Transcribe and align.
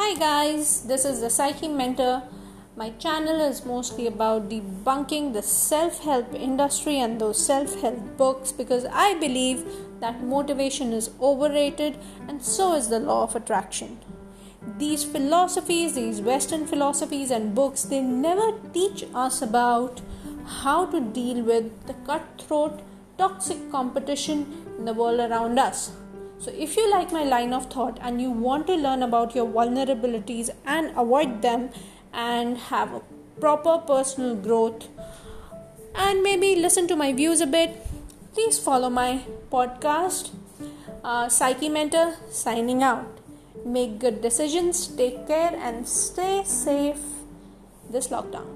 Hi 0.00 0.14
guys, 0.14 0.82
this 0.82 1.04
is 1.04 1.22
the 1.22 1.28
Psyche 1.28 1.66
Mentor. 1.66 2.22
My 2.76 2.90
channel 3.04 3.40
is 3.40 3.64
mostly 3.64 4.06
about 4.06 4.48
debunking 4.48 5.32
the 5.32 5.42
self 5.42 6.04
help 6.04 6.32
industry 6.34 7.00
and 7.00 7.20
those 7.20 7.44
self 7.44 7.80
help 7.80 8.16
books 8.16 8.52
because 8.52 8.86
I 8.92 9.14
believe 9.14 9.64
that 9.98 10.22
motivation 10.22 10.92
is 10.92 11.10
overrated 11.20 11.98
and 12.28 12.40
so 12.40 12.76
is 12.76 12.88
the 12.88 13.00
law 13.00 13.24
of 13.24 13.34
attraction. 13.34 13.98
These 14.78 15.02
philosophies, 15.02 15.96
these 15.96 16.20
Western 16.20 16.64
philosophies 16.64 17.32
and 17.32 17.52
books, 17.52 17.82
they 17.82 18.00
never 18.00 18.52
teach 18.72 19.04
us 19.12 19.42
about 19.42 20.00
how 20.62 20.86
to 20.86 21.00
deal 21.00 21.42
with 21.42 21.88
the 21.88 21.94
cutthroat, 22.06 22.82
toxic 23.18 23.68
competition 23.72 24.46
in 24.78 24.84
the 24.84 24.94
world 24.94 25.18
around 25.18 25.58
us 25.58 25.90
so, 26.40 26.52
if 26.52 26.76
you 26.76 26.88
like 26.90 27.10
my 27.10 27.24
line 27.24 27.52
of 27.52 27.66
thought 27.66 27.98
and 28.00 28.22
you 28.22 28.30
want 28.30 28.68
to 28.68 28.74
learn 28.74 29.02
about 29.02 29.34
your 29.34 29.46
vulnerabilities 29.46 30.50
and 30.64 30.96
avoid 30.96 31.42
them 31.42 31.70
and 32.12 32.56
have 32.56 32.94
a 32.94 33.00
proper 33.40 33.78
personal 33.78 34.36
growth 34.36 34.88
and 35.96 36.22
maybe 36.22 36.54
listen 36.54 36.86
to 36.88 36.96
my 36.96 37.12
views 37.12 37.40
a 37.40 37.46
bit, 37.46 37.76
please 38.34 38.58
follow 38.58 38.88
my 38.88 39.24
podcast. 39.50 40.30
Uh, 41.02 41.28
Psyche 41.28 41.68
Mentor 41.68 42.14
signing 42.30 42.82
out. 42.82 43.18
Make 43.64 43.98
good 43.98 44.22
decisions, 44.22 44.86
take 44.86 45.26
care, 45.26 45.52
and 45.56 45.88
stay 45.88 46.42
safe 46.44 47.00
this 47.90 48.08
lockdown. 48.08 48.46